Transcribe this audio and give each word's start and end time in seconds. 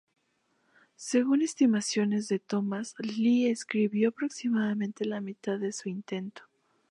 Según 0.95 1.43
estimaciones 1.43 2.27
de 2.27 2.39
Thomas, 2.39 2.95
Lee 2.97 3.45
reescribió 3.45 4.09
aproximadamente 4.09 5.05
la 5.05 5.21
mitad 5.21 5.59
de 5.59 5.71
su 5.71 5.89
intento. 5.89 6.41